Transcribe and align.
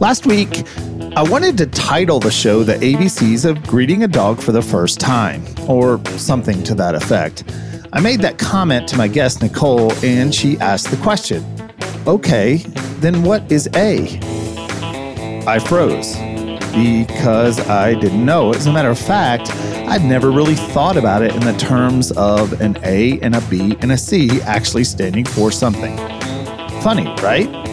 Last 0.00 0.26
week, 0.26 0.62
I 1.16 1.24
wanted 1.24 1.58
to 1.58 1.66
title 1.66 2.20
the 2.20 2.30
show 2.30 2.62
The 2.62 2.74
ABCs 2.74 3.44
of 3.44 3.60
Greeting 3.64 4.04
a 4.04 4.08
Dog 4.08 4.40
for 4.40 4.52
the 4.52 4.62
First 4.62 5.00
Time, 5.00 5.44
or 5.68 6.00
something 6.16 6.62
to 6.62 6.74
that 6.76 6.94
effect. 6.94 7.42
I 7.92 8.00
made 8.00 8.20
that 8.20 8.38
comment 8.38 8.86
to 8.90 8.96
my 8.96 9.08
guest, 9.08 9.42
Nicole, 9.42 9.92
and 10.04 10.32
she 10.32 10.56
asked 10.58 10.92
the 10.92 10.96
question 10.98 11.44
Okay, 12.06 12.58
then 13.00 13.24
what 13.24 13.50
is 13.50 13.68
A? 13.74 14.20
I 15.48 15.58
froze 15.58 16.16
because 16.72 17.58
I 17.68 17.94
didn't 17.94 18.24
know. 18.24 18.52
As 18.52 18.66
a 18.66 18.72
matter 18.72 18.90
of 18.90 18.98
fact, 19.00 19.50
I'd 19.88 20.04
never 20.04 20.30
really 20.30 20.54
thought 20.54 20.96
about 20.96 21.22
it 21.22 21.34
in 21.34 21.40
the 21.40 21.54
terms 21.54 22.12
of 22.12 22.60
an 22.60 22.78
A 22.84 23.18
and 23.20 23.34
a 23.34 23.40
B 23.50 23.76
and 23.80 23.90
a 23.90 23.98
C 23.98 24.40
actually 24.42 24.84
standing 24.84 25.24
for 25.24 25.50
something. 25.50 25.96
Funny, 26.82 27.06
right? 27.20 27.67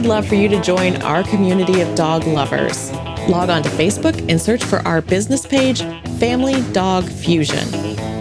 Would 0.00 0.08
love 0.08 0.26
for 0.26 0.34
you 0.34 0.48
to 0.48 0.62
join 0.62 0.96
our 1.02 1.22
community 1.22 1.82
of 1.82 1.94
dog 1.94 2.26
lovers. 2.26 2.90
Log 3.28 3.50
on 3.50 3.62
to 3.62 3.68
Facebook 3.68 4.18
and 4.30 4.40
search 4.40 4.64
for 4.64 4.78
our 4.88 5.02
business 5.02 5.46
page, 5.46 5.82
Family 6.18 6.62
Dog 6.72 7.04
Fusion. 7.04 7.70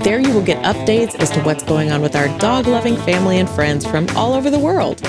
There 0.01 0.19
you 0.19 0.33
will 0.33 0.43
get 0.43 0.61
updates 0.65 1.15
as 1.15 1.29
to 1.29 1.41
what's 1.43 1.63
going 1.63 1.89
on 1.89 2.01
with 2.01 2.17
our 2.17 2.27
dog 2.37 2.67
loving 2.67 2.97
family 2.97 3.39
and 3.39 3.49
friends 3.49 3.85
from 3.85 4.09
all 4.09 4.33
over 4.33 4.49
the 4.49 4.59
world. 4.59 4.99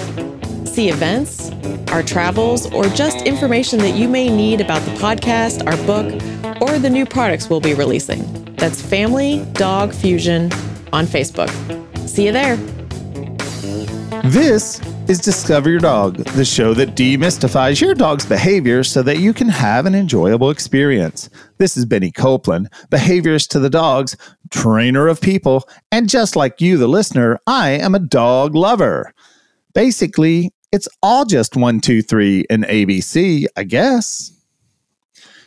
See 0.65 0.91
events, 0.91 1.51
our 1.91 2.05
travels, 2.05 2.73
or 2.73 2.85
just 2.85 3.23
information 3.23 3.81
that 3.81 3.97
you 3.97 4.09
may 4.09 4.29
need 4.29 4.61
about 4.61 4.83
the 4.83 4.93
podcast, 4.93 5.67
our 5.67 5.77
book, 5.89 6.07
or 6.63 6.79
the 6.79 6.89
new 6.89 7.05
products 7.05 7.51
we'll 7.51 7.61
be 7.61 7.75
releasing. 7.75 8.23
That's 8.55 8.81
Family 8.81 9.45
Dog 9.55 9.93
Fusion 9.93 10.53
on 10.93 11.07
Facebook. 11.07 11.51
See 12.09 12.27
you 12.27 12.33
there. 12.33 12.55
This 14.23 14.81
is 15.11 15.19
Discover 15.19 15.71
Your 15.71 15.81
Dog, 15.81 16.19
the 16.19 16.45
show 16.45 16.73
that 16.75 16.95
demystifies 16.95 17.81
your 17.81 17.97
dog's 17.97 18.25
behavior 18.25 18.85
so 18.85 19.03
that 19.03 19.19
you 19.19 19.35
can 19.35 19.49
have 19.49 19.85
an 19.85 19.93
enjoyable 19.97 20.51
experience. 20.51 21.29
This 21.59 21.77
is 21.77 21.85
Benny 21.85 22.13
Copeland, 22.13 22.71
behaviorist 22.91 23.49
to 23.49 23.59
the 23.59 23.69
dogs, 23.69 24.17
trainer 24.51 25.09
of 25.09 25.21
people, 25.21 25.69
and 25.91 26.09
just 26.09 26.37
like 26.37 26.61
you, 26.61 26.77
the 26.77 26.87
listener, 26.87 27.41
I 27.45 27.71
am 27.71 27.97
a 27.97 27.99
dog 27.99 28.55
lover. 28.55 29.13
Basically, 29.75 30.53
it's 30.71 30.87
all 31.03 31.25
just 31.25 31.57
one, 31.57 31.81
two, 31.81 32.03
three, 32.03 32.45
and 32.49 32.63
ABC, 32.63 33.47
I 33.57 33.65
guess. 33.65 34.31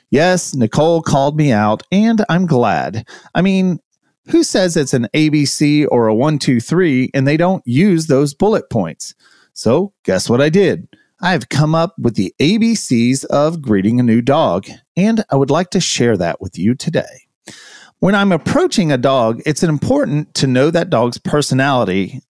Yes, 0.10 0.54
Nicole 0.54 1.02
called 1.02 1.38
me 1.38 1.54
out, 1.54 1.84
and 1.90 2.26
I'm 2.28 2.48
glad. 2.48 3.08
I 3.34 3.42
mean, 3.42 3.80
who 4.28 4.44
says 4.44 4.76
it's 4.76 4.94
an 4.94 5.08
ABC 5.14 5.88
or 5.90 6.08
a 6.08 6.16
one, 6.16 6.38
two, 6.38 6.60
three, 6.60 7.10
and 7.14 7.26
they 7.26 7.38
don't 7.38 7.66
use 7.66 8.08
those 8.08 8.34
bullet 8.34 8.70
points? 8.70 9.16
So, 9.54 9.94
guess 10.04 10.30
what 10.30 10.42
I 10.42 10.50
did? 10.50 10.88
I've 11.22 11.48
come 11.48 11.76
up 11.76 11.94
with 12.00 12.16
the 12.16 12.34
ABCs 12.40 13.24
of 13.26 13.62
greeting 13.62 14.00
a 14.00 14.04
new 14.04 14.22
dog, 14.22 14.66
and 14.98 15.24
I 15.30 15.36
would 15.36 15.52
like 15.52 15.70
to 15.70 15.80
share 15.80 16.18
that 16.18 16.42
with 16.42 16.58
you 16.58 16.74
today. 16.74 17.28
When 18.00 18.16
I'm 18.16 18.32
approaching 18.32 18.92
a 18.92 18.98
dog, 18.98 19.42
it's 19.46 19.62
important 19.62 20.34
to 20.34 20.48
know 20.48 20.72
that 20.72 20.90
dog's 20.90 21.20
personality 21.20 22.22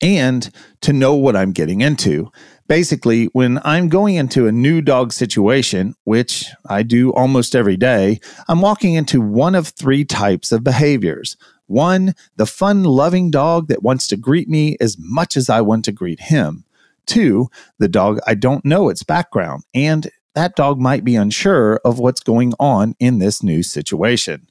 and 0.00 0.50
to 0.80 0.94
know 0.94 1.14
what 1.14 1.36
I'm 1.36 1.52
getting 1.52 1.82
into. 1.82 2.32
Basically, 2.66 3.26
when 3.26 3.60
I'm 3.62 3.88
going 3.88 4.14
into 4.14 4.46
a 4.46 4.52
new 4.52 4.80
dog 4.80 5.12
situation, 5.12 5.94
which 6.04 6.46
I 6.66 6.82
do 6.82 7.12
almost 7.12 7.54
every 7.54 7.76
day, 7.76 8.20
I'm 8.48 8.62
walking 8.62 8.94
into 8.94 9.20
one 9.20 9.54
of 9.54 9.68
three 9.68 10.04
types 10.04 10.50
of 10.50 10.64
behaviors. 10.64 11.36
One, 11.66 12.14
the 12.36 12.46
fun 12.46 12.84
loving 12.84 13.30
dog 13.30 13.68
that 13.68 13.82
wants 13.82 14.08
to 14.08 14.16
greet 14.16 14.48
me 14.48 14.78
as 14.80 14.96
much 14.98 15.36
as 15.36 15.50
I 15.50 15.60
want 15.60 15.84
to 15.84 15.92
greet 15.92 16.20
him. 16.20 16.64
Two, 17.10 17.50
the 17.80 17.88
dog 17.88 18.20
I 18.24 18.34
don't 18.36 18.64
know 18.64 18.88
its 18.88 19.02
background, 19.02 19.64
and 19.74 20.08
that 20.36 20.54
dog 20.54 20.78
might 20.78 21.02
be 21.02 21.16
unsure 21.16 21.80
of 21.84 21.98
what's 21.98 22.20
going 22.20 22.52
on 22.60 22.94
in 23.00 23.18
this 23.18 23.42
new 23.42 23.64
situation. 23.64 24.46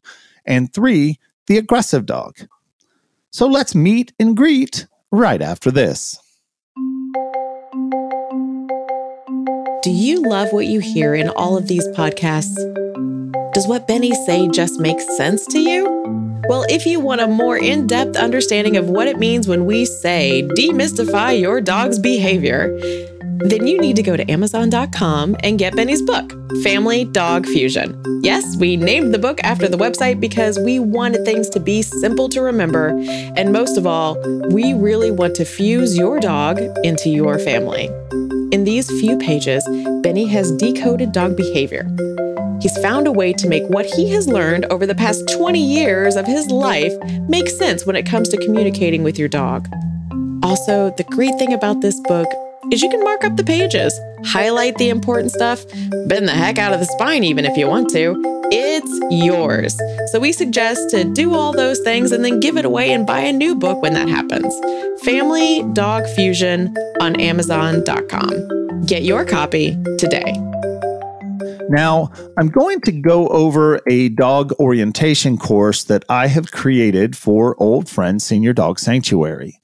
And 0.46 0.74
three, 0.74 1.20
the 1.48 1.58
aggressive 1.58 2.06
dog. 2.06 2.36
So 3.32 3.48
let's 3.48 3.76
meet 3.76 4.12
and 4.20 4.36
greet 4.36 4.88
right 5.10 5.42
after 5.42 5.72
this. 5.72 6.20
Do 9.82 9.92
you 9.92 10.22
love 10.22 10.52
what 10.52 10.66
you 10.66 10.82
hear 10.82 11.16
in 11.16 11.30
all 11.30 11.56
of 11.56 11.70
these 11.70 11.88
podcasts? 11.90 12.58
Does 13.54 13.68
what 13.68 13.88
Benny 13.88 14.14
say 14.26 14.50
just 14.50 14.82
make 14.82 15.00
sense 15.00 15.46
to 15.46 15.60
you? 15.60 16.29
Well, 16.48 16.66
if 16.70 16.86
you 16.86 17.00
want 17.00 17.22
a 17.22 17.28
more 17.28 17.58
in 17.58 17.88
depth 17.88 18.16
understanding 18.16 18.78
of 18.78 18.90
what 18.90 19.08
it 19.08 19.20
means 19.20 19.48
when 19.48 19.66
we 19.66 19.86
say 19.86 20.48
demystify 20.58 21.40
your 21.40 21.62
dog's 21.62 22.00
behavior, 22.00 22.76
then 23.40 23.68
you 23.68 23.80
need 23.80 23.96
to 23.96 24.04
go 24.04 24.18
to 24.18 24.30
Amazon.com 24.30 25.36
and 25.44 25.58
get 25.58 25.76
Benny's 25.76 26.02
book, 26.02 26.34
Family 26.64 27.06
Dog 27.06 27.46
Fusion. 27.46 28.02
Yes, 28.22 28.58
we 28.58 28.76
named 28.76 29.14
the 29.14 29.20
book 29.20 29.40
after 29.44 29.68
the 29.68 29.78
website 29.78 30.20
because 30.20 30.60
we 30.60 30.80
wanted 30.80 31.24
things 31.24 31.50
to 31.50 31.60
be 31.60 31.82
simple 31.82 32.28
to 32.30 32.42
remember. 32.42 32.90
And 33.38 33.54
most 33.54 33.78
of 33.78 33.88
all, 33.88 34.20
we 34.50 34.74
really 34.74 35.12
want 35.12 35.36
to 35.36 35.46
fuse 35.46 35.98
your 35.98 36.20
dog 36.20 36.60
into 36.84 37.10
your 37.10 37.40
family. 37.40 37.90
In 38.52 38.64
these 38.66 38.90
few 39.00 39.18
pages, 39.18 39.64
Benny 40.02 40.26
has 40.28 40.52
decoded 40.54 41.12
dog 41.12 41.38
behavior 41.38 41.90
He's 42.62 42.78
found 42.80 43.08
a 43.08 43.12
way 43.12 43.34
to 43.34 43.48
make 43.48 43.64
what 43.64 43.86
he 43.86 44.10
has 44.10 44.28
learned 44.28 44.66
over 44.66 44.86
the 44.86 44.96
past 44.96 45.30
20 45.30 45.60
years 45.60 46.16
of 46.16 46.26
his 46.26 46.52
life 46.52 46.94
make 47.30 47.48
sense 47.50 47.86
when 47.86 47.96
it 47.96 48.06
comes 48.06 48.30
to 48.30 48.38
communicating 48.38 49.04
with 49.04 49.18
your 49.18 49.30
dog. 49.30 49.68
Also, 50.44 50.94
the 50.98 51.06
great 51.06 51.38
thing 51.38 51.54
about 51.54 51.82
this 51.82 52.00
book 52.02 52.28
is 52.72 52.82
you 52.82 52.90
can 52.90 53.04
mark 53.04 53.24
up 53.24 53.36
the 53.38 53.44
pages, 53.44 53.98
highlight 54.26 54.76
the 54.78 54.90
important 54.90 55.32
stuff, 55.32 55.66
bend 56.08 56.28
the 56.28 56.34
heck 56.34 56.58
out 56.58 56.74
of 56.74 56.80
the 56.80 56.86
spine 56.86 57.24
even 57.24 57.46
if 57.46 57.58
you 57.58 57.68
want 57.68 57.90
to. 57.92 58.16
It's 58.52 59.26
yours. 59.26 59.80
So 60.12 60.20
we 60.20 60.32
suggest 60.32 60.90
to 60.90 61.04
do 61.04 61.36
all 61.36 61.54
those 61.54 61.80
things 61.80 62.12
and 62.12 62.26
then 62.26 62.40
give 62.40 62.58
it 62.58 62.66
away 62.66 62.92
and 62.92 63.06
buy 63.06 63.20
a 63.22 63.32
new 63.32 63.56
book 63.56 63.82
when 63.82 63.94
that 63.94 64.10
happens. 64.10 64.54
Family 65.04 65.64
Dog 65.74 66.08
Fusion 66.16 66.76
on 67.00 67.20
Amazon.com. 67.20 68.86
Get 68.86 69.04
your 69.04 69.24
copy 69.24 69.78
today. 69.98 70.34
Now, 71.70 72.10
I'm 72.40 72.48
going 72.48 72.82
to 72.82 72.92
go 72.92 73.28
over 73.28 73.80
a 73.88 74.10
dog 74.10 74.54
orientation 74.54 75.38
course 75.38 75.84
that 75.84 76.04
I 76.10 76.26
have 76.26 76.52
created 76.52 77.16
for 77.16 77.56
Old 77.62 77.88
Friends 77.88 78.24
Senior 78.24 78.54
Dog 78.54 78.80
Sanctuary. 78.80 79.60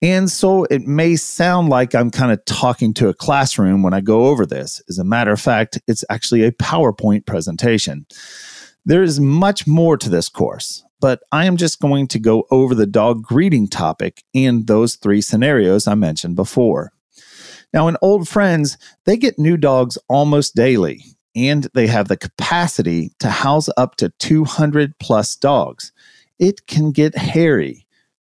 And 0.00 0.30
so 0.30 0.62
it 0.66 0.86
may 0.86 1.16
sound 1.16 1.68
like 1.68 1.92
I'm 1.92 2.12
kind 2.12 2.30
of 2.30 2.44
talking 2.44 2.94
to 2.94 3.08
a 3.08 3.14
classroom 3.14 3.82
when 3.82 3.92
I 3.92 4.00
go 4.00 4.26
over 4.26 4.46
this. 4.46 4.80
As 4.88 4.98
a 4.98 5.04
matter 5.04 5.32
of 5.32 5.40
fact, 5.40 5.80
it's 5.88 6.04
actually 6.08 6.44
a 6.44 6.52
PowerPoint 6.52 7.26
presentation. 7.26 8.06
There 8.84 9.02
is 9.02 9.18
much 9.18 9.66
more 9.66 9.96
to 9.96 10.08
this 10.08 10.28
course, 10.28 10.84
but 11.00 11.20
I 11.32 11.46
am 11.46 11.56
just 11.56 11.80
going 11.80 12.06
to 12.08 12.20
go 12.20 12.44
over 12.52 12.76
the 12.76 12.86
dog 12.86 13.24
greeting 13.24 13.66
topic 13.66 14.22
and 14.36 14.68
those 14.68 14.94
three 14.94 15.20
scenarios 15.20 15.88
I 15.88 15.96
mentioned 15.96 16.36
before. 16.36 16.92
Now, 17.74 17.88
in 17.88 17.96
Old 18.00 18.28
Friends, 18.28 18.78
they 19.04 19.16
get 19.16 19.36
new 19.36 19.56
dogs 19.56 19.98
almost 20.08 20.54
daily 20.54 21.02
and 21.34 21.68
they 21.74 21.86
have 21.86 22.08
the 22.08 22.16
capacity 22.16 23.12
to 23.20 23.30
house 23.30 23.68
up 23.76 23.96
to 23.96 24.10
200 24.18 24.98
plus 24.98 25.36
dogs. 25.36 25.92
It 26.38 26.66
can 26.66 26.92
get 26.92 27.16
hairy, 27.16 27.86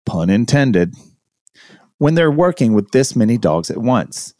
pun 0.04 0.30
intended, 0.30 0.94
when 1.98 2.14
they're 2.14 2.30
working 2.30 2.72
with 2.72 2.90
this 2.92 3.16
many 3.16 3.38
dogs 3.38 3.70
at 3.70 3.78
once. 3.78 4.34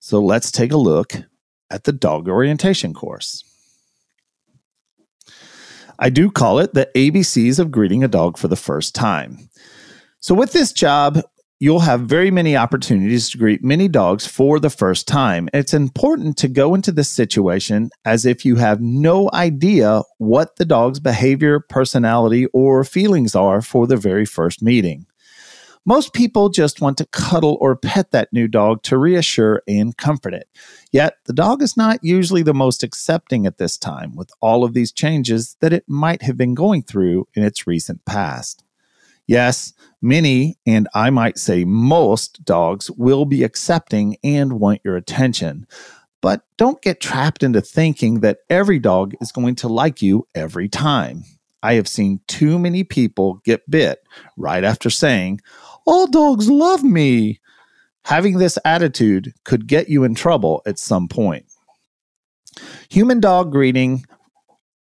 So 0.00 0.20
let's 0.20 0.50
take 0.50 0.72
a 0.72 0.76
look 0.76 1.14
at 1.70 1.84
the 1.84 1.92
dog 1.92 2.28
orientation 2.28 2.92
course. 2.94 3.44
I 5.98 6.10
do 6.10 6.30
call 6.30 6.58
it 6.58 6.74
the 6.74 6.90
ABCs 6.94 7.58
of 7.58 7.70
greeting 7.70 8.02
a 8.02 8.08
dog 8.08 8.36
for 8.36 8.48
the 8.48 8.56
first 8.56 8.94
time. 8.94 9.48
So, 10.18 10.34
with 10.34 10.52
this 10.52 10.72
job, 10.72 11.20
you'll 11.62 11.78
have 11.78 12.00
very 12.00 12.32
many 12.32 12.56
opportunities 12.56 13.30
to 13.30 13.38
greet 13.38 13.62
many 13.62 13.86
dogs 13.86 14.26
for 14.26 14.58
the 14.58 14.68
first 14.68 15.06
time. 15.06 15.48
It's 15.54 15.72
important 15.72 16.36
to 16.38 16.48
go 16.48 16.74
into 16.74 16.90
this 16.90 17.08
situation 17.08 17.90
as 18.04 18.26
if 18.26 18.44
you 18.44 18.56
have 18.56 18.80
no 18.80 19.30
idea 19.32 20.02
what 20.18 20.56
the 20.56 20.64
dog's 20.64 20.98
behavior, 20.98 21.60
personality, 21.60 22.46
or 22.46 22.82
feelings 22.82 23.36
are 23.36 23.62
for 23.62 23.86
the 23.86 23.96
very 23.96 24.24
first 24.24 24.60
meeting. 24.60 25.06
Most 25.86 26.12
people 26.12 26.48
just 26.48 26.80
want 26.80 26.98
to 26.98 27.06
cuddle 27.06 27.58
or 27.60 27.76
pet 27.76 28.10
that 28.10 28.32
new 28.32 28.48
dog 28.48 28.82
to 28.82 28.98
reassure 28.98 29.62
and 29.68 29.96
comfort 29.96 30.34
it. 30.34 30.48
Yet, 30.90 31.18
the 31.26 31.32
dog 31.32 31.62
is 31.62 31.76
not 31.76 32.00
usually 32.02 32.42
the 32.42 32.52
most 32.52 32.82
accepting 32.82 33.46
at 33.46 33.58
this 33.58 33.78
time 33.78 34.16
with 34.16 34.32
all 34.40 34.64
of 34.64 34.74
these 34.74 34.90
changes 34.90 35.56
that 35.60 35.72
it 35.72 35.84
might 35.86 36.22
have 36.22 36.36
been 36.36 36.54
going 36.54 36.82
through 36.82 37.28
in 37.34 37.44
its 37.44 37.68
recent 37.68 38.04
past. 38.04 38.61
Yes, 39.32 39.72
many, 40.02 40.58
and 40.66 40.86
I 40.94 41.08
might 41.08 41.38
say 41.38 41.64
most, 41.64 42.44
dogs 42.44 42.90
will 42.90 43.24
be 43.24 43.44
accepting 43.44 44.18
and 44.22 44.60
want 44.60 44.82
your 44.84 44.94
attention. 44.94 45.66
But 46.20 46.42
don't 46.58 46.82
get 46.82 47.00
trapped 47.00 47.42
into 47.42 47.62
thinking 47.62 48.20
that 48.20 48.40
every 48.50 48.78
dog 48.78 49.14
is 49.22 49.32
going 49.32 49.54
to 49.54 49.68
like 49.68 50.02
you 50.02 50.28
every 50.34 50.68
time. 50.68 51.24
I 51.62 51.72
have 51.76 51.88
seen 51.88 52.20
too 52.26 52.58
many 52.58 52.84
people 52.84 53.40
get 53.42 53.70
bit 53.70 54.04
right 54.36 54.64
after 54.64 54.90
saying, 54.90 55.40
All 55.86 56.06
dogs 56.06 56.50
love 56.50 56.84
me. 56.84 57.40
Having 58.04 58.36
this 58.36 58.58
attitude 58.66 59.32
could 59.44 59.66
get 59.66 59.88
you 59.88 60.04
in 60.04 60.14
trouble 60.14 60.60
at 60.66 60.78
some 60.78 61.08
point. 61.08 61.46
Human 62.90 63.18
dog 63.18 63.50
greeting, 63.50 64.04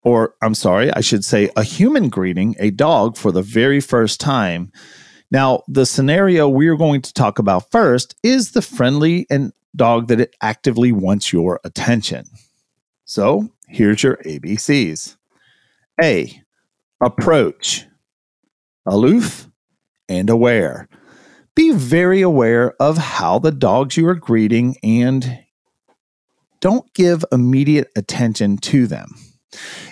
or 0.02 0.34
I'm 0.42 0.54
sorry, 0.54 0.92
I 0.92 1.00
should 1.00 1.24
say 1.24 1.50
a 1.56 1.62
human 1.62 2.08
greeting 2.08 2.56
a 2.58 2.70
dog 2.70 3.16
for 3.16 3.32
the 3.32 3.42
very 3.42 3.80
first 3.80 4.20
time. 4.20 4.72
Now, 5.30 5.62
the 5.68 5.86
scenario 5.86 6.48
we're 6.48 6.76
going 6.76 7.02
to 7.02 7.12
talk 7.12 7.38
about 7.38 7.70
first 7.70 8.16
is 8.22 8.52
the 8.52 8.62
friendly 8.62 9.26
and 9.30 9.52
dog 9.76 10.08
that 10.08 10.20
it 10.20 10.34
actively 10.40 10.90
wants 10.90 11.32
your 11.32 11.60
attention. 11.64 12.24
So, 13.04 13.48
here's 13.68 14.02
your 14.02 14.16
ABCs. 14.18 15.16
A 16.02 16.42
approach, 17.00 17.86
aloof, 18.86 19.48
and 20.08 20.28
aware. 20.28 20.88
Be 21.54 21.72
very 21.72 22.22
aware 22.22 22.74
of 22.80 22.96
how 22.98 23.38
the 23.38 23.52
dogs 23.52 23.96
you 23.96 24.08
are 24.08 24.14
greeting 24.14 24.76
and 24.82 25.40
don't 26.60 26.92
give 26.94 27.24
immediate 27.32 27.90
attention 27.96 28.58
to 28.58 28.86
them. 28.86 29.14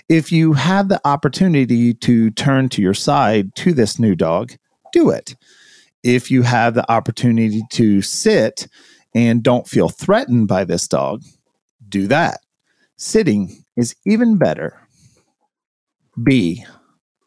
If 0.09 0.33
you 0.33 0.53
have 0.55 0.89
the 0.89 1.01
opportunity 1.05 1.95
to 1.95 2.31
turn 2.31 2.69
to 2.71 2.83
your 2.83 2.95
side 2.95 3.55
to 3.57 3.73
this 3.73 3.99
new 3.99 4.15
dog, 4.15 4.53
do 4.93 5.11
it. 5.11 5.37
If 6.03 6.31
you 6.31 6.43
have 6.43 6.75
the 6.75 6.91
opportunity 6.91 7.63
to 7.73 8.03
sit 8.03 8.69
and 9.15 9.43
don't 9.43 9.69
feel 9.69 9.89
threatened 9.89 10.49
by 10.49 10.65
this 10.65 10.87
dog, 10.87 11.23
do 11.89 12.07
that. 12.07 12.41
Sitting 12.97 13.65
is 13.77 13.95
even 14.07 14.39
better. 14.39 14.81
B 16.23 16.65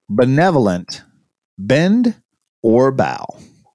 benevolent, 0.09 1.03
bend, 1.57 2.21
or 2.61 2.91
bow. 2.91 3.25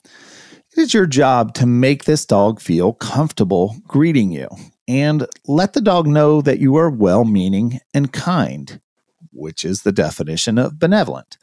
It 0.05 0.83
is 0.83 0.93
your 0.93 1.07
job 1.07 1.55
to 1.55 1.67
make 1.67 2.05
this 2.05 2.27
dog 2.27 2.61
feel 2.61 2.93
comfortable 2.93 3.77
greeting 3.87 4.31
you 4.31 4.49
and 4.89 5.27
let 5.47 5.73
the 5.73 5.81
dog 5.81 6.07
know 6.07 6.41
that 6.41 6.59
you 6.59 6.77
are 6.77 6.91
well 6.91 7.25
meaning 7.25 7.81
and 7.93 8.13
kind, 8.13 8.81
which 9.33 9.65
is 9.65 9.83
the 9.83 9.93
definition 9.93 10.59
of 10.59 10.79
benevolent. 10.79 11.39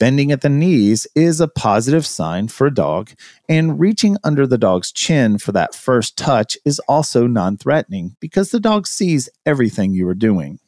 Bending 0.00 0.32
at 0.32 0.40
the 0.40 0.48
knees 0.48 1.06
is 1.14 1.40
a 1.40 1.46
positive 1.46 2.04
sign 2.04 2.48
for 2.48 2.66
a 2.66 2.74
dog, 2.74 3.12
and 3.48 3.78
reaching 3.78 4.16
under 4.24 4.46
the 4.46 4.58
dog's 4.58 4.90
chin 4.90 5.38
for 5.38 5.52
that 5.52 5.74
first 5.74 6.18
touch 6.18 6.58
is 6.64 6.80
also 6.80 7.28
non 7.28 7.56
threatening 7.56 8.16
because 8.18 8.50
the 8.50 8.58
dog 8.58 8.88
sees 8.88 9.28
everything 9.46 9.94
you 9.94 10.08
are 10.08 10.14
doing. 10.14 10.58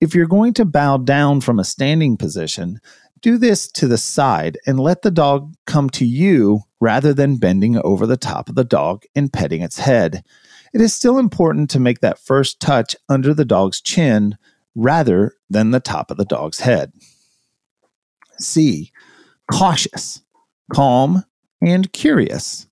If 0.00 0.14
you're 0.14 0.26
going 0.26 0.54
to 0.54 0.64
bow 0.64 0.96
down 0.96 1.42
from 1.42 1.58
a 1.58 1.64
standing 1.64 2.16
position, 2.16 2.80
do 3.20 3.38
this 3.38 3.68
to 3.72 3.86
the 3.86 3.98
side 3.98 4.58
and 4.66 4.80
let 4.80 5.02
the 5.02 5.10
dog 5.10 5.54
come 5.66 5.88
to 5.90 6.04
you 6.04 6.62
rather 6.80 7.14
than 7.14 7.36
bending 7.36 7.78
over 7.78 8.06
the 8.06 8.16
top 8.16 8.48
of 8.48 8.56
the 8.56 8.64
dog 8.64 9.04
and 9.14 9.32
petting 9.32 9.62
its 9.62 9.78
head. 9.78 10.24
It 10.72 10.80
is 10.80 10.94
still 10.94 11.18
important 11.18 11.68
to 11.70 11.80
make 11.80 12.00
that 12.00 12.18
first 12.18 12.60
touch 12.60 12.96
under 13.08 13.34
the 13.34 13.44
dog's 13.44 13.80
chin 13.80 14.38
rather 14.74 15.34
than 15.50 15.70
the 15.70 15.80
top 15.80 16.10
of 16.10 16.16
the 16.16 16.24
dog's 16.24 16.60
head. 16.60 16.92
C. 18.38 18.90
Cautious, 19.50 20.22
calm, 20.72 21.24
and 21.60 21.92
curious. 21.92 22.66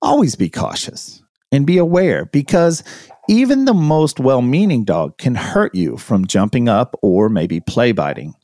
Always 0.00 0.36
be 0.36 0.48
cautious 0.48 1.22
and 1.50 1.66
be 1.66 1.76
aware 1.76 2.26
because 2.26 2.84
even 3.28 3.64
the 3.64 3.74
most 3.74 4.20
well 4.20 4.42
meaning 4.42 4.84
dog 4.84 5.18
can 5.18 5.34
hurt 5.34 5.74
you 5.74 5.96
from 5.96 6.26
jumping 6.26 6.68
up 6.68 6.94
or 7.02 7.28
maybe 7.28 7.60
play 7.60 7.92
biting. 7.92 8.34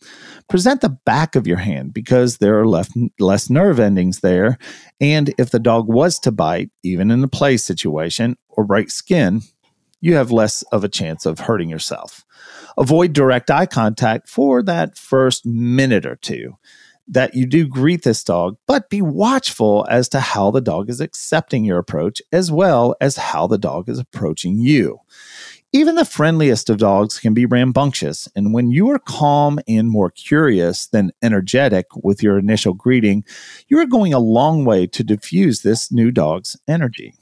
Present 0.48 0.80
the 0.80 0.96
back 1.04 1.34
of 1.34 1.46
your 1.46 1.56
hand 1.56 1.92
because 1.92 2.38
there 2.38 2.58
are 2.58 2.66
left, 2.66 2.92
less 3.18 3.50
nerve 3.50 3.80
endings 3.80 4.20
there. 4.20 4.58
And 5.00 5.34
if 5.38 5.50
the 5.50 5.58
dog 5.58 5.88
was 5.88 6.18
to 6.20 6.30
bite, 6.30 6.70
even 6.82 7.10
in 7.10 7.22
a 7.24 7.28
play 7.28 7.56
situation, 7.56 8.36
or 8.48 8.64
break 8.64 8.90
skin, 8.90 9.42
you 10.00 10.14
have 10.14 10.30
less 10.30 10.62
of 10.64 10.84
a 10.84 10.88
chance 10.88 11.26
of 11.26 11.40
hurting 11.40 11.68
yourself. 11.68 12.24
Avoid 12.78 13.12
direct 13.12 13.50
eye 13.50 13.66
contact 13.66 14.28
for 14.28 14.62
that 14.62 14.96
first 14.96 15.44
minute 15.44 16.06
or 16.06 16.16
two 16.16 16.56
that 17.08 17.34
you 17.34 17.46
do 17.46 17.66
greet 17.66 18.02
this 18.02 18.24
dog, 18.24 18.56
but 18.66 18.90
be 18.90 19.00
watchful 19.00 19.86
as 19.88 20.08
to 20.08 20.20
how 20.20 20.50
the 20.50 20.60
dog 20.60 20.90
is 20.90 21.00
accepting 21.00 21.64
your 21.64 21.78
approach 21.78 22.20
as 22.32 22.50
well 22.50 22.96
as 23.00 23.16
how 23.16 23.46
the 23.46 23.58
dog 23.58 23.88
is 23.88 23.98
approaching 23.98 24.58
you. 24.58 24.98
Even 25.76 25.96
the 25.96 26.06
friendliest 26.06 26.70
of 26.70 26.78
dogs 26.78 27.18
can 27.18 27.34
be 27.34 27.44
rambunctious, 27.44 28.30
and 28.34 28.54
when 28.54 28.70
you 28.70 28.88
are 28.88 28.98
calm 28.98 29.60
and 29.68 29.90
more 29.90 30.10
curious 30.10 30.86
than 30.86 31.12
energetic 31.20 31.84
with 31.96 32.22
your 32.22 32.38
initial 32.38 32.72
greeting, 32.72 33.26
you 33.68 33.78
are 33.78 33.84
going 33.84 34.14
a 34.14 34.18
long 34.18 34.64
way 34.64 34.86
to 34.86 35.04
diffuse 35.04 35.60
this 35.60 35.92
new 35.92 36.10
dog's 36.10 36.58
energy. 36.66 37.12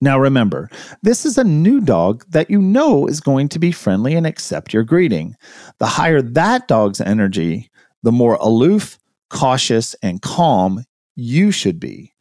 Now 0.00 0.16
remember, 0.16 0.70
this 1.02 1.26
is 1.26 1.38
a 1.38 1.42
new 1.42 1.80
dog 1.80 2.24
that 2.28 2.50
you 2.50 2.62
know 2.62 3.08
is 3.08 3.20
going 3.20 3.48
to 3.48 3.58
be 3.58 3.72
friendly 3.72 4.14
and 4.14 4.28
accept 4.28 4.72
your 4.72 4.84
greeting. 4.84 5.34
The 5.78 5.86
higher 5.86 6.22
that 6.22 6.68
dog's 6.68 7.00
energy, 7.00 7.72
the 8.04 8.12
more 8.12 8.36
aloof, 8.36 8.96
cautious, 9.28 9.96
and 10.04 10.22
calm 10.22 10.84
you 11.16 11.50
should 11.50 11.80
be. 11.80 12.12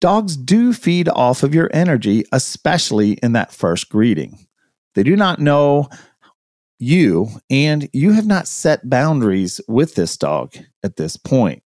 Dogs 0.00 0.36
do 0.36 0.72
feed 0.72 1.08
off 1.08 1.42
of 1.42 1.54
your 1.54 1.70
energy, 1.72 2.24
especially 2.30 3.12
in 3.14 3.32
that 3.32 3.52
first 3.52 3.88
greeting. 3.88 4.46
They 4.94 5.02
do 5.02 5.16
not 5.16 5.40
know 5.40 5.88
you, 6.78 7.28
and 7.50 7.88
you 7.92 8.12
have 8.12 8.26
not 8.26 8.46
set 8.46 8.88
boundaries 8.88 9.60
with 9.66 9.96
this 9.96 10.16
dog 10.16 10.56
at 10.84 10.96
this 10.96 11.16
point. 11.16 11.62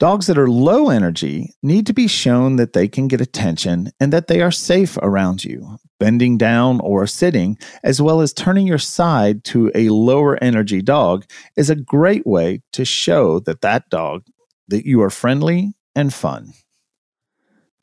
Dogs 0.00 0.28
that 0.28 0.38
are 0.38 0.48
low 0.48 0.88
energy 0.88 1.52
need 1.62 1.86
to 1.86 1.92
be 1.92 2.06
shown 2.06 2.56
that 2.56 2.72
they 2.72 2.88
can 2.88 3.08
get 3.08 3.20
attention 3.20 3.90
and 3.98 4.12
that 4.12 4.28
they 4.28 4.40
are 4.40 4.52
safe 4.52 4.96
around 4.98 5.44
you. 5.44 5.76
Bending 5.98 6.38
down 6.38 6.80
or 6.80 7.06
sitting, 7.08 7.58
as 7.82 8.00
well 8.00 8.20
as 8.20 8.32
turning 8.32 8.66
your 8.66 8.78
side 8.78 9.42
to 9.44 9.72
a 9.74 9.88
lower 9.88 10.42
energy 10.42 10.80
dog, 10.80 11.26
is 11.56 11.68
a 11.68 11.74
great 11.74 12.24
way 12.24 12.62
to 12.72 12.84
show 12.84 13.40
that 13.40 13.60
that 13.62 13.90
dog 13.90 14.24
that 14.68 14.86
you 14.86 15.02
are 15.02 15.10
friendly 15.10 15.74
and 15.96 16.14
fun. 16.14 16.52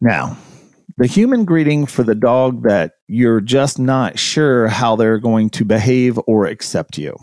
Now, 0.02 0.38
the 0.98 1.08
human 1.08 1.46
greeting 1.46 1.86
for 1.86 2.04
the 2.04 2.16
dog 2.16 2.64
that 2.64 2.94
you're 3.08 3.42
just 3.42 3.80
not 3.80 4.18
sure 4.20 4.68
how 4.68 4.96
they're 4.96 5.20
going 5.20 5.50
to 5.52 5.66
behave 5.66 6.20
or 6.28 6.46
accept 6.46 6.98
you. 6.98 7.18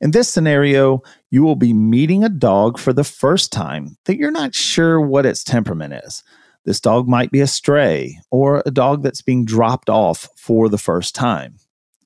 In 0.00 0.10
this 0.10 0.28
scenario, 0.28 1.00
you 1.30 1.42
will 1.42 1.56
be 1.56 1.72
meeting 1.72 2.22
a 2.22 2.28
dog 2.28 2.78
for 2.78 2.92
the 2.92 3.04
first 3.04 3.52
time 3.52 3.96
that 4.04 4.16
you're 4.16 4.30
not 4.30 4.54
sure 4.54 5.00
what 5.00 5.26
its 5.26 5.42
temperament 5.42 5.94
is. 6.04 6.22
This 6.64 6.80
dog 6.80 7.08
might 7.08 7.30
be 7.30 7.40
a 7.40 7.46
stray 7.46 8.18
or 8.30 8.62
a 8.64 8.70
dog 8.70 9.02
that's 9.02 9.22
being 9.22 9.44
dropped 9.44 9.90
off 9.90 10.28
for 10.36 10.68
the 10.68 10.78
first 10.78 11.14
time. 11.14 11.56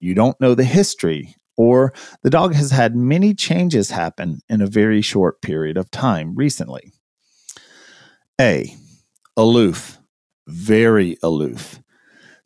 You 0.00 0.14
don't 0.14 0.40
know 0.40 0.54
the 0.54 0.64
history, 0.64 1.34
or 1.56 1.92
the 2.22 2.30
dog 2.30 2.54
has 2.54 2.70
had 2.70 2.94
many 2.94 3.34
changes 3.34 3.90
happen 3.90 4.40
in 4.48 4.60
a 4.60 4.66
very 4.66 5.02
short 5.02 5.42
period 5.42 5.76
of 5.76 5.90
time 5.90 6.34
recently. 6.36 6.92
A. 8.40 8.74
Aloof. 9.38 9.98
Very 10.46 11.16
aloof. 11.22 11.80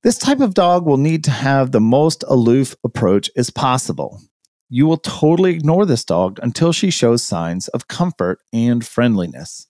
This 0.05 0.19
type 0.19 0.41
of 0.41 0.55
dog 0.55 0.87
will 0.87 0.97
need 0.97 1.25
to 1.25 1.33
have 1.33 1.73
the 1.73 1.81
most 1.81 2.23
aloof 2.29 2.77
approach 2.85 3.29
as 3.37 3.51
possible 3.51 4.21
you 4.75 4.87
will 4.87 4.97
totally 4.97 5.53
ignore 5.53 5.85
this 5.85 6.03
dog 6.03 6.41
until 6.43 6.73
she 6.73 6.91
shows 6.91 7.23
signs 7.23 7.69
of 7.69 7.89
comfort 7.89 8.39
and 8.55 8.85
friendliness. 8.87 9.67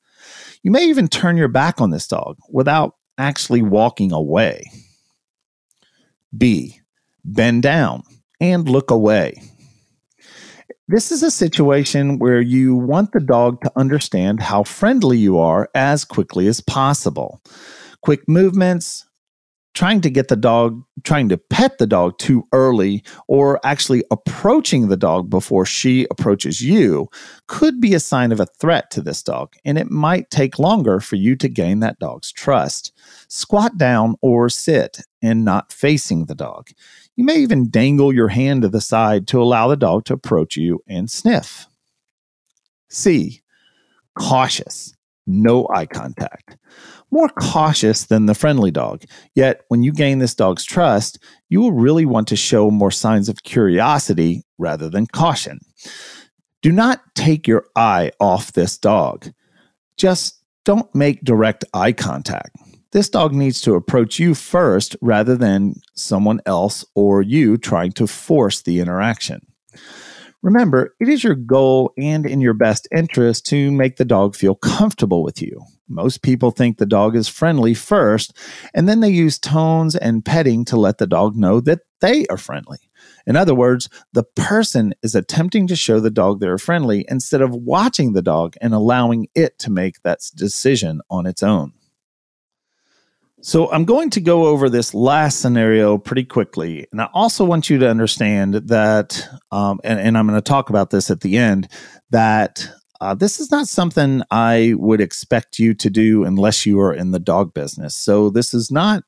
You 0.62 0.71
may 0.71 0.85
even 0.85 1.09
turn 1.09 1.37
your 1.37 1.49
back 1.49 1.81
on 1.81 1.91
this 1.91 2.07
dog 2.07 2.38
without 2.49 2.95
actually 3.19 3.62
walking 3.62 4.12
away. 4.12 4.71
B. 6.38 6.79
Bend 7.25 7.64
down 7.64 8.05
and 8.41 8.69
look 8.69 8.93
away. 8.93 9.43
This 10.89 11.12
is 11.12 11.23
a 11.23 11.31
situation 11.31 12.19
where 12.19 12.41
you 12.41 12.75
want 12.75 13.12
the 13.12 13.21
dog 13.21 13.61
to 13.62 13.73
understand 13.77 14.41
how 14.41 14.65
friendly 14.65 15.17
you 15.17 15.39
are 15.39 15.71
as 15.77 16.05
quickly 16.05 16.49
as 16.49 16.61
possible. 16.61 17.41
Quick 18.03 18.29
movements, 18.29 19.07
trying 19.75 20.01
to 20.01 20.11
get 20.11 20.27
the 20.27 20.37
dog, 20.37 20.83
trying 21.05 21.29
to 21.29 21.39
pet 21.39 21.79
the 21.79 21.87
dog 21.87 22.19
too 22.19 22.49
early, 22.53 23.05
or 23.29 23.61
actually 23.65 24.03
approaching 24.11 24.89
the 24.89 24.97
dog 24.97 25.31
before 25.31 25.65
she 25.65 26.07
approaches 26.11 26.61
you 26.61 27.09
could 27.47 27.81
be 27.81 27.95
a 27.95 28.01
sign 28.01 28.33
of 28.33 28.41
a 28.41 28.47
threat 28.61 28.91
to 28.91 29.01
this 29.01 29.23
dog, 29.23 29.55
and 29.65 29.79
it 29.79 29.89
might 29.89 30.31
take 30.31 30.59
longer 30.59 30.99
for 30.99 31.15
you 31.15 31.37
to 31.37 31.49
gain 31.49 31.79
that 31.79 32.01
dog's 32.01 32.33
trust. 32.33 32.93
Squat 33.29 33.79
down 33.79 34.17
or 34.21 34.49
sit 34.49 34.99
and 35.23 35.45
not 35.45 35.73
facing 35.73 36.27
the 36.27 36.35
dog. 36.35 36.71
You 37.16 37.25
may 37.25 37.37
even 37.37 37.71
dangle 37.71 38.12
your 38.12 38.28
hand 38.28 38.62
to 38.62 38.69
the 38.69 38.81
side 38.81 39.26
to 39.28 39.42
allow 39.42 39.69
the 39.69 39.76
dog 39.76 40.04
to 40.07 40.14
approach 40.14 40.57
you 40.57 40.83
and 40.88 41.11
sniff. 41.11 41.66
C. 42.88 43.42
Cautious. 44.19 44.95
No 45.26 45.69
eye 45.73 45.87
contact 45.87 46.57
more 47.12 47.28
cautious 47.28 48.07
than 48.07 48.26
the 48.26 48.35
friendly 48.35 48.71
dog. 48.71 49.04
Yet, 49.35 49.61
when 49.69 49.83
you 49.83 49.92
gain 49.92 50.19
this 50.19 50.35
dog's 50.35 50.64
trust, 50.64 51.23
you 51.50 51.61
will 51.61 51.73
really 51.73 52.07
want 52.07 52.26
to 52.28 52.37
show 52.37 52.71
more 52.71 52.90
signs 52.90 53.28
of 53.28 53.42
curiosity 53.42 54.42
rather 54.59 54.88
than 54.88 55.07
caution. 55.07 55.61
Do 56.62 56.73
not 56.73 57.02
take 57.14 57.47
your 57.47 57.66
eye 57.76 58.12
off 58.19 58.52
this 58.52 58.78
dog. 58.78 59.31
Just 59.97 60.42
don't 60.64 60.92
make 60.95 61.23
direct 61.23 61.64
eye 61.75 61.92
contact. 61.92 62.57
This 62.93 63.09
dog 63.09 63.33
needs 63.33 63.63
to 63.63 63.75
approach 63.75 64.19
you 64.19 64.35
first 64.35 64.97
rather 65.01 65.35
than 65.35 65.77
someone 65.95 66.41
else 66.45 66.85
or 66.95 67.23
you 67.23 67.57
trying 67.57 67.93
to 67.93 68.07
force 68.07 68.61
the 68.61 68.81
interaction. 68.81 69.47
Remember, 70.43 70.95
it 71.01 71.09
is 71.09 71.25
your 71.25 71.35
goal 71.35 71.95
and 71.97 72.27
in 72.27 72.43
your 72.43 72.53
best 72.53 72.87
interest 72.95 73.47
to 73.47 73.73
make 73.73 73.97
the 73.97 74.05
dog 74.05 74.37
feel 74.37 74.55
comfortable 74.57 75.23
with 75.23 75.41
you. 75.41 75.63
Most 75.89 76.21
people 76.21 76.51
think 76.51 76.77
the 76.77 76.85
dog 76.85 77.17
is 77.17 77.29
friendly 77.29 77.73
first, 77.73 78.37
and 78.75 78.87
then 78.87 79.01
they 79.01 79.11
use 79.11 79.39
tones 79.39 79.97
and 79.97 80.25
petting 80.25 80.65
to 80.67 80.77
let 80.77 80.99
the 80.99 81.07
dog 81.07 81.35
know 81.35 81.61
that 81.61 81.81
they 82.01 82.27
are 82.27 82.37
friendly. 82.37 82.79
In 83.27 83.37
other 83.37 83.55
words, 83.55 83.89
the 84.13 84.25
person 84.25 84.93
is 85.03 85.15
attempting 85.15 85.67
to 85.69 85.77
show 85.77 85.99
the 85.99 86.11
dog 86.11 86.41
they're 86.41 86.59
friendly 86.59 87.07
instead 87.09 87.41
of 87.41 87.55
watching 87.55 88.13
the 88.13 88.23
dog 88.23 88.55
and 88.61 88.75
allowing 88.75 89.29
it 89.35 89.59
to 89.61 89.71
make 89.71 90.03
that 90.03 90.21
decision 90.35 91.01
on 91.09 91.25
its 91.25 91.43
own. 91.43 91.73
So, 93.45 93.71
I'm 93.73 93.85
going 93.85 94.11
to 94.11 94.21
go 94.21 94.47
over 94.47 94.71
this 94.71 94.95
last 94.95 95.41
scenario 95.41 95.99
pretty 95.99 96.25
quickly. 96.25 96.87
And 96.93 97.01
I 97.01 97.09
also 97.13 97.45
want 97.45 97.69
you 97.69 97.77
to 97.79 97.91
understand 97.91 98.55
that, 98.55 99.29
um, 99.51 99.81
and, 99.83 99.99
and 99.99 100.17
I'm 100.17 100.29
going 100.29 100.39
to 100.39 100.43
talk 100.43 100.71
about 100.71 100.91
this 100.91 101.11
at 101.11 101.23
the 101.23 101.37
end, 101.37 101.69
that 102.11 102.71
uh, 103.01 103.15
this 103.15 103.41
is 103.41 103.51
not 103.51 103.67
something 103.67 104.23
I 104.31 104.75
would 104.77 105.01
expect 105.01 105.59
you 105.59 105.75
to 105.75 105.91
do 105.91 106.23
unless 106.23 106.65
you 106.65 106.81
are 106.81 106.95
in 106.95 107.11
the 107.11 107.19
dog 107.19 107.53
business. 107.53 107.97
So 107.97 108.31
this 108.31 108.55
is 108.55 108.71
not 108.71 109.03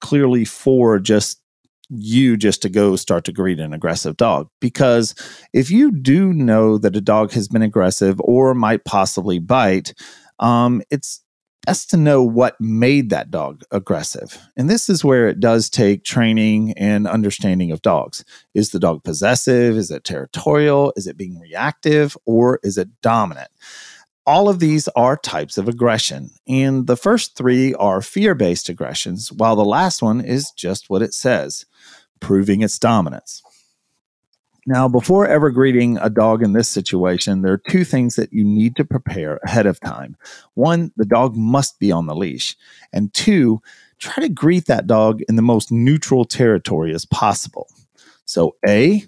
clearly 0.00 0.44
for 0.44 1.00
just 1.00 1.42
you 1.88 2.36
just 2.36 2.62
to 2.62 2.68
go 2.68 2.94
start 2.94 3.24
to 3.24 3.32
greet 3.32 3.58
an 3.58 3.72
aggressive 3.72 4.16
dog. 4.16 4.48
Because 4.60 5.12
if 5.52 5.72
you 5.72 5.90
do 5.90 6.32
know 6.32 6.78
that 6.78 6.94
a 6.94 7.00
dog 7.00 7.32
has 7.32 7.48
been 7.48 7.62
aggressive 7.62 8.20
or 8.20 8.54
might 8.54 8.84
possibly 8.84 9.40
bite, 9.40 9.92
um, 10.38 10.82
it's 10.90 11.22
best 11.66 11.90
to 11.90 11.96
know 11.96 12.22
what 12.22 12.60
made 12.60 13.10
that 13.10 13.30
dog 13.30 13.62
aggressive. 13.70 14.38
And 14.56 14.70
this 14.70 14.88
is 14.88 15.04
where 15.04 15.28
it 15.28 15.40
does 15.40 15.68
take 15.68 16.04
training 16.04 16.72
and 16.74 17.06
understanding 17.06 17.72
of 17.72 17.82
dogs. 17.82 18.24
Is 18.54 18.70
the 18.70 18.78
dog 18.78 19.02
possessive? 19.04 19.76
Is 19.76 19.90
it 19.90 20.04
territorial? 20.04 20.92
Is 20.96 21.06
it 21.06 21.16
being 21.16 21.38
reactive? 21.40 22.16
Or 22.24 22.60
is 22.62 22.78
it 22.78 22.88
dominant? 23.02 23.48
All 24.26 24.48
of 24.48 24.58
these 24.58 24.88
are 24.88 25.16
types 25.16 25.58
of 25.58 25.68
aggression. 25.68 26.30
And 26.48 26.86
the 26.86 26.96
first 26.96 27.36
three 27.36 27.74
are 27.74 28.00
fear 28.00 28.34
based 28.34 28.68
aggressions, 28.68 29.32
while 29.32 29.56
the 29.56 29.64
last 29.64 30.02
one 30.02 30.20
is 30.20 30.50
just 30.52 30.88
what 30.88 31.02
it 31.02 31.14
says, 31.14 31.66
proving 32.20 32.62
its 32.62 32.78
dominance. 32.78 33.42
Now, 34.68 34.88
before 34.88 35.28
ever 35.28 35.50
greeting 35.50 35.96
a 35.98 36.10
dog 36.10 36.42
in 36.42 36.52
this 36.52 36.68
situation, 36.68 37.42
there 37.42 37.52
are 37.52 37.62
two 37.70 37.84
things 37.84 38.16
that 38.16 38.32
you 38.32 38.42
need 38.42 38.74
to 38.76 38.84
prepare 38.84 39.38
ahead 39.44 39.64
of 39.64 39.78
time. 39.78 40.16
One, 40.54 40.90
the 40.96 41.04
dog 41.04 41.36
must 41.36 41.78
be 41.78 41.92
on 41.92 42.06
the 42.06 42.16
leash. 42.16 42.56
And 42.92 43.14
two, 43.14 43.62
try 43.98 44.22
to 44.24 44.28
greet 44.28 44.66
that 44.66 44.88
dog 44.88 45.22
in 45.28 45.36
the 45.36 45.42
most 45.42 45.70
neutral 45.70 46.24
territory 46.24 46.92
as 46.92 47.04
possible. 47.04 47.68
So, 48.24 48.56
A, 48.68 49.04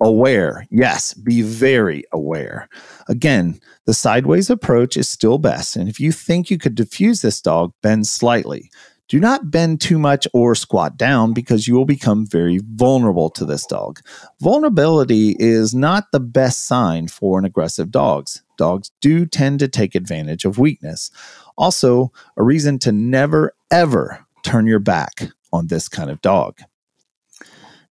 aware. 0.00 0.66
Yes, 0.70 1.12
be 1.12 1.42
very 1.42 2.04
aware. 2.12 2.68
Again, 3.06 3.60
the 3.84 3.94
sideways 3.94 4.48
approach 4.48 4.96
is 4.96 5.08
still 5.10 5.36
best. 5.36 5.76
And 5.76 5.90
if 5.90 6.00
you 6.00 6.10
think 6.10 6.50
you 6.50 6.56
could 6.56 6.74
diffuse 6.74 7.20
this 7.20 7.40
dog, 7.40 7.74
bend 7.82 8.06
slightly. 8.06 8.70
Do 9.08 9.20
not 9.20 9.50
bend 9.50 9.80
too 9.80 9.98
much 9.98 10.26
or 10.32 10.54
squat 10.54 10.96
down 10.96 11.34
because 11.34 11.68
you 11.68 11.74
will 11.74 11.84
become 11.84 12.26
very 12.26 12.60
vulnerable 12.64 13.28
to 13.30 13.44
this 13.44 13.66
dog. 13.66 14.00
Vulnerability 14.40 15.36
is 15.38 15.74
not 15.74 16.12
the 16.12 16.20
best 16.20 16.66
sign 16.66 17.08
for 17.08 17.38
an 17.38 17.44
aggressive 17.44 17.90
dog. 17.90 18.28
Dogs 18.56 18.90
do 19.00 19.26
tend 19.26 19.58
to 19.58 19.68
take 19.68 19.94
advantage 19.94 20.44
of 20.44 20.58
weakness. 20.58 21.10
Also, 21.58 22.10
a 22.36 22.42
reason 22.42 22.78
to 22.78 22.92
never, 22.92 23.54
ever 23.70 24.24
turn 24.42 24.66
your 24.66 24.78
back 24.78 25.28
on 25.52 25.66
this 25.66 25.88
kind 25.88 26.10
of 26.10 26.20
dog. 26.22 26.60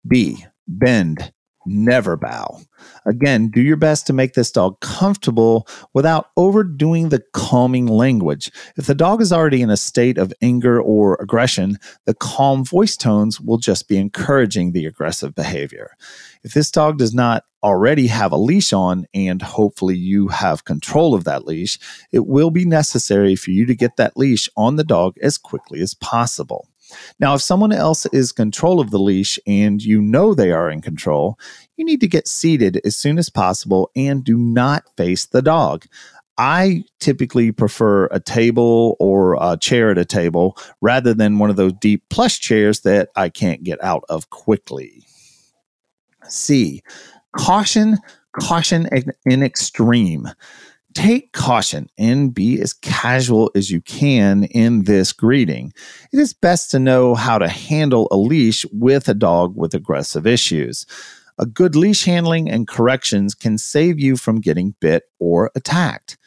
B. 0.06 0.46
Bend 0.66 1.32
never 1.70 2.16
bow. 2.16 2.60
Again, 3.06 3.48
do 3.48 3.60
your 3.60 3.76
best 3.76 4.06
to 4.06 4.12
make 4.12 4.34
this 4.34 4.50
dog 4.50 4.80
comfortable 4.80 5.66
without 5.94 6.30
overdoing 6.36 7.08
the 7.08 7.22
calming 7.32 7.86
language. 7.86 8.50
If 8.76 8.86
the 8.86 8.94
dog 8.94 9.22
is 9.22 9.32
already 9.32 9.62
in 9.62 9.70
a 9.70 9.76
state 9.76 10.18
of 10.18 10.32
anger 10.42 10.80
or 10.80 11.16
aggression, 11.20 11.78
the 12.06 12.14
calm 12.14 12.64
voice 12.64 12.96
tones 12.96 13.40
will 13.40 13.58
just 13.58 13.88
be 13.88 13.96
encouraging 13.96 14.72
the 14.72 14.86
aggressive 14.86 15.34
behavior. 15.34 15.96
If 16.42 16.54
this 16.54 16.70
dog 16.70 16.98
does 16.98 17.14
not 17.14 17.44
already 17.62 18.06
have 18.06 18.32
a 18.32 18.38
leash 18.38 18.72
on, 18.72 19.06
and 19.12 19.42
hopefully 19.42 19.96
you 19.96 20.28
have 20.28 20.64
control 20.64 21.14
of 21.14 21.24
that 21.24 21.44
leash, 21.44 21.78
it 22.10 22.26
will 22.26 22.50
be 22.50 22.64
necessary 22.64 23.36
for 23.36 23.50
you 23.50 23.66
to 23.66 23.74
get 23.74 23.96
that 23.96 24.16
leash 24.16 24.48
on 24.56 24.76
the 24.76 24.84
dog 24.84 25.16
as 25.20 25.36
quickly 25.36 25.80
as 25.80 25.94
possible. 25.94 26.69
Now, 27.18 27.34
if 27.34 27.42
someone 27.42 27.72
else 27.72 28.06
is 28.06 28.32
control 28.32 28.80
of 28.80 28.90
the 28.90 28.98
leash 28.98 29.38
and 29.46 29.82
you 29.82 30.00
know 30.00 30.34
they 30.34 30.52
are 30.52 30.70
in 30.70 30.80
control, 30.80 31.38
you 31.76 31.84
need 31.84 32.00
to 32.00 32.08
get 32.08 32.28
seated 32.28 32.80
as 32.84 32.96
soon 32.96 33.18
as 33.18 33.28
possible 33.28 33.90
and 33.96 34.24
do 34.24 34.36
not 34.36 34.84
face 34.96 35.26
the 35.26 35.42
dog. 35.42 35.86
I 36.38 36.84
typically 37.00 37.52
prefer 37.52 38.06
a 38.06 38.18
table 38.18 38.96
or 38.98 39.36
a 39.40 39.58
chair 39.58 39.90
at 39.90 39.98
a 39.98 40.06
table 40.06 40.56
rather 40.80 41.12
than 41.12 41.38
one 41.38 41.50
of 41.50 41.56
those 41.56 41.74
deep 41.74 42.02
plush 42.08 42.40
chairs 42.40 42.80
that 42.80 43.10
I 43.14 43.28
can't 43.28 43.62
get 43.62 43.82
out 43.84 44.04
of 44.08 44.30
quickly. 44.30 45.04
C. 46.28 46.82
Caution, 47.36 47.98
caution 48.32 48.88
in 49.26 49.42
extreme 49.42 50.28
take 50.94 51.32
caution 51.32 51.88
and 51.98 52.34
be 52.34 52.60
as 52.60 52.72
casual 52.72 53.50
as 53.54 53.70
you 53.70 53.80
can 53.80 54.44
in 54.44 54.84
this 54.84 55.12
greeting. 55.12 55.72
It 56.12 56.18
is 56.18 56.32
best 56.32 56.70
to 56.72 56.78
know 56.78 57.14
how 57.14 57.38
to 57.38 57.48
handle 57.48 58.08
a 58.10 58.16
leash 58.16 58.64
with 58.72 59.08
a 59.08 59.14
dog 59.14 59.56
with 59.56 59.74
aggressive 59.74 60.26
issues. 60.26 60.86
A 61.38 61.46
good 61.46 61.74
leash 61.74 62.04
handling 62.04 62.50
and 62.50 62.68
corrections 62.68 63.34
can 63.34 63.56
save 63.56 63.98
you 63.98 64.16
from 64.16 64.40
getting 64.40 64.74
bit 64.80 65.04
or 65.18 65.50
attacked. 65.54 66.18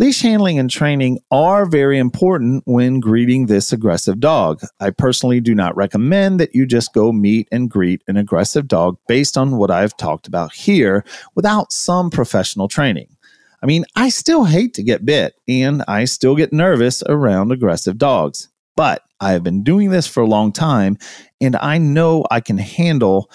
Leash 0.00 0.22
handling 0.22 0.58
and 0.58 0.70
training 0.70 1.18
are 1.30 1.66
very 1.66 1.98
important 1.98 2.62
when 2.64 3.00
greeting 3.00 3.46
this 3.46 3.70
aggressive 3.70 4.18
dog. 4.18 4.62
I 4.80 4.88
personally 4.88 5.40
do 5.40 5.54
not 5.54 5.76
recommend 5.76 6.40
that 6.40 6.54
you 6.54 6.64
just 6.64 6.94
go 6.94 7.12
meet 7.12 7.48
and 7.52 7.70
greet 7.70 8.02
an 8.08 8.16
aggressive 8.16 8.66
dog 8.66 8.96
based 9.06 9.36
on 9.36 9.58
what 9.58 9.70
I've 9.70 9.94
talked 9.98 10.26
about 10.26 10.54
here 10.54 11.04
without 11.34 11.70
some 11.70 12.08
professional 12.08 12.66
training. 12.66 13.14
I 13.62 13.66
mean, 13.66 13.84
I 13.94 14.08
still 14.08 14.44
hate 14.44 14.74
to 14.74 14.82
get 14.82 15.04
bit 15.04 15.34
and 15.46 15.82
I 15.86 16.04
still 16.04 16.34
get 16.34 16.52
nervous 16.52 17.02
around 17.02 17.52
aggressive 17.52 17.98
dogs, 17.98 18.48
but 18.76 19.02
I 19.20 19.32
have 19.32 19.42
been 19.42 19.62
doing 19.62 19.90
this 19.90 20.06
for 20.06 20.22
a 20.22 20.26
long 20.26 20.52
time 20.52 20.96
and 21.40 21.56
I 21.56 21.78
know 21.78 22.26
I 22.30 22.40
can 22.40 22.58
handle 22.58 23.30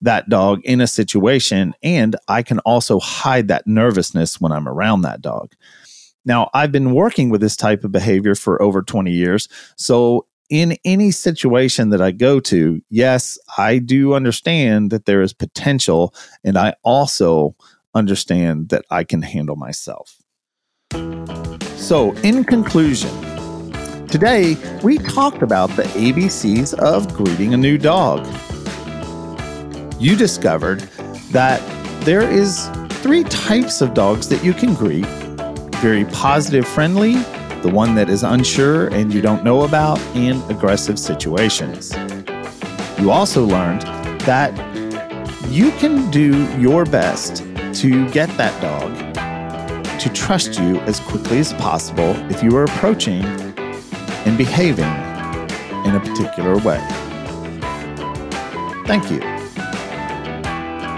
that 0.00 0.28
dog 0.28 0.60
in 0.64 0.80
a 0.80 0.86
situation 0.86 1.74
and 1.82 2.16
I 2.28 2.42
can 2.42 2.58
also 2.60 2.98
hide 2.98 3.48
that 3.48 3.66
nervousness 3.66 4.40
when 4.40 4.52
I'm 4.52 4.68
around 4.68 5.02
that 5.02 5.20
dog. 5.22 5.52
Now, 6.24 6.50
I've 6.52 6.72
been 6.72 6.92
working 6.92 7.30
with 7.30 7.40
this 7.40 7.56
type 7.56 7.84
of 7.84 7.92
behavior 7.92 8.34
for 8.34 8.60
over 8.60 8.82
20 8.82 9.10
years. 9.10 9.48
So, 9.76 10.26
in 10.50 10.76
any 10.84 11.10
situation 11.10 11.90
that 11.90 12.00
I 12.00 12.10
go 12.10 12.40
to, 12.40 12.80
yes, 12.88 13.38
I 13.58 13.78
do 13.78 14.14
understand 14.14 14.90
that 14.90 15.04
there 15.04 15.20
is 15.20 15.34
potential. 15.34 16.14
And 16.42 16.56
I 16.56 16.74
also 16.84 17.54
understand 17.94 18.68
that 18.70 18.84
I 18.90 19.04
can 19.04 19.22
handle 19.22 19.56
myself. 19.56 20.16
So, 21.76 22.12
in 22.22 22.44
conclusion, 22.44 23.10
today 24.08 24.56
we 24.82 24.98
talked 24.98 25.42
about 25.42 25.70
the 25.70 25.84
ABCs 25.84 26.74
of 26.74 27.12
greeting 27.14 27.54
a 27.54 27.56
new 27.56 27.78
dog. 27.78 28.26
You 30.00 30.16
discovered 30.16 30.80
that 31.32 31.60
there 32.04 32.22
is 32.22 32.68
three 33.02 33.24
types 33.24 33.80
of 33.80 33.94
dogs 33.94 34.28
that 34.28 34.44
you 34.44 34.52
can 34.52 34.74
greet 34.74 35.06
very 35.80 36.04
positive 36.06 36.66
friendly, 36.66 37.14
the 37.62 37.70
one 37.72 37.94
that 37.94 38.08
is 38.08 38.24
unsure 38.24 38.88
and 38.88 39.14
you 39.14 39.20
don't 39.20 39.44
know 39.44 39.62
about, 39.62 39.98
and 40.16 40.42
aggressive 40.50 40.98
situations. 40.98 41.94
You 42.98 43.12
also 43.12 43.44
learned 43.44 43.82
that 44.22 44.52
you 45.48 45.70
can 45.72 46.10
do 46.10 46.44
your 46.58 46.84
best 46.84 47.44
to 47.80 48.08
get 48.10 48.28
that 48.36 48.60
dog 48.60 48.92
to 50.00 50.08
trust 50.10 50.58
you 50.58 50.80
as 50.80 50.98
quickly 51.00 51.38
as 51.38 51.54
possible 51.54 52.10
if 52.30 52.42
you 52.42 52.54
are 52.56 52.64
approaching 52.64 53.24
and 53.24 54.36
behaving 54.36 54.92
in 55.84 55.94
a 55.94 56.00
particular 56.00 56.58
way. 56.58 56.80
Thank 58.86 59.10
you. 59.10 59.20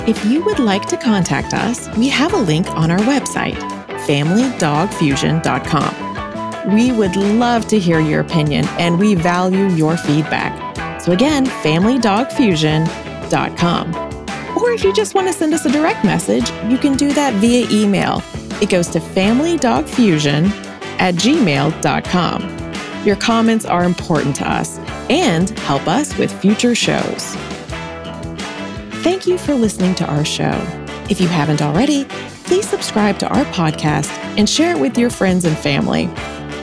If 0.07 0.25
you 0.25 0.43
would 0.45 0.59
like 0.59 0.87
to 0.87 0.97
contact 0.97 1.53
us, 1.53 1.95
we 1.97 2.09
have 2.09 2.33
a 2.33 2.39
link 2.39 2.67
on 2.71 2.91
our 2.91 3.01
website, 3.01 3.59
familydogfusion.com. 4.07 6.75
We 6.75 6.93
would 6.93 7.17
love 7.17 7.69
to 7.69 7.79
hear 7.79 8.01
your 8.01 8.21
opinion 8.21 8.65
and 8.79 8.99
we 8.99 9.15
value 9.15 9.69
your 9.69 9.99
feedback. 9.99 11.01
So, 11.01 11.13
again, 11.13 11.47
familydogfusion.com. 11.47 14.10
Or 14.61 14.73
if 14.73 14.85
you 14.85 14.93
just 14.93 15.15
want 15.15 15.27
to 15.27 15.33
send 15.33 15.55
us 15.55 15.65
a 15.65 15.73
direct 15.73 16.05
message, 16.05 16.51
you 16.71 16.77
can 16.77 16.97
do 16.97 17.13
that 17.13 17.35
via 17.35 17.67
email. 17.71 18.23
It 18.61 18.69
goes 18.69 18.89
to 18.89 19.01
familydogfusion 19.01 20.51
at 20.99 21.15
gmail.com. 21.15 22.61
Your 23.07 23.17
comments 23.17 23.65
are 23.65 23.85
important 23.85 24.37
to 24.37 24.51
us 24.51 24.79
and 25.09 25.51
help 25.61 25.89
us 25.89 26.17
with 26.19 26.31
future 26.41 26.75
shows. 26.75 27.35
Thank 29.03 29.27
you 29.27 29.39
for 29.39 29.55
listening 29.55 29.95
to 29.97 30.07
our 30.07 30.25
show. 30.27 30.63
If 31.09 31.21
you 31.21 31.29
haven't 31.29 31.63
already, 31.63 32.05
please 32.45 32.69
subscribe 32.69 33.19
to 33.21 33.29
our 33.29 33.45
podcast 33.47 34.11
and 34.37 34.49
share 34.49 34.77
it 34.77 34.81
with 34.81 34.99
your 34.99 35.09
friends 35.09 35.47
and 35.47 35.57
family. 35.57 36.11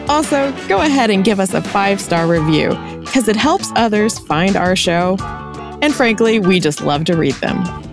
Also, 0.08 0.51
go 0.68 0.82
ahead 0.82 1.10
and 1.10 1.25
give 1.25 1.39
us 1.39 1.54
a 1.54 1.62
five 1.62 2.00
star 2.00 2.27
review 2.27 2.70
because 3.00 3.27
it 3.27 3.36
helps 3.36 3.72
others 3.75 4.20
find 4.20 4.56
our 4.56 4.75
show. 4.75 5.18
And 5.82 5.94
frankly, 5.94 6.39
we 6.39 6.60
just 6.60 6.82
love 6.82 7.06
to 7.06 7.18
read 7.18 7.36
them. 7.36 7.87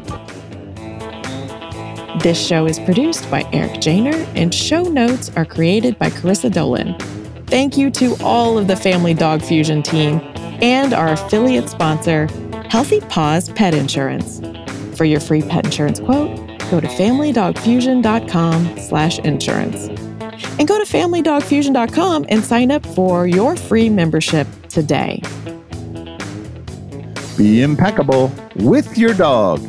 This 2.24 2.40
show 2.42 2.64
is 2.64 2.78
produced 2.78 3.30
by 3.30 3.46
Eric 3.52 3.72
Janer, 3.72 4.14
and 4.34 4.54
show 4.54 4.84
notes 4.84 5.30
are 5.36 5.44
created 5.44 5.98
by 5.98 6.08
Carissa 6.08 6.50
Dolan. 6.50 6.96
Thank 7.48 7.76
you 7.76 7.90
to 7.90 8.16
all 8.22 8.56
of 8.56 8.66
the 8.66 8.76
Family 8.76 9.12
Dog 9.12 9.42
Fusion 9.42 9.82
team 9.82 10.22
and 10.62 10.94
our 10.94 11.12
affiliate 11.12 11.68
sponsor, 11.68 12.28
Healthy 12.70 13.00
Paws 13.10 13.50
Pet 13.50 13.74
Insurance. 13.74 14.40
For 14.96 15.04
your 15.04 15.20
free 15.20 15.42
pet 15.42 15.66
insurance 15.66 16.00
quote, 16.00 16.34
go 16.70 16.80
to 16.80 16.86
familydogfusion.com 16.86 18.78
slash 18.78 19.18
insurance. 19.18 19.88
And 20.58 20.66
go 20.66 20.82
to 20.82 20.90
familydogfusion.com 20.90 22.24
and 22.30 22.42
sign 22.42 22.70
up 22.70 22.86
for 22.86 23.26
your 23.26 23.54
free 23.54 23.90
membership 23.90 24.46
today. 24.70 25.20
Be 27.36 27.60
impeccable 27.60 28.32
with 28.54 28.96
your 28.96 29.12
dog. 29.12 29.60